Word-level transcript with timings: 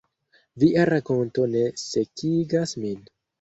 “Via 0.61 0.85
rakonto 0.89 1.45
ne 1.57 1.61
sekigas 1.83 2.75
min.” 2.87 3.07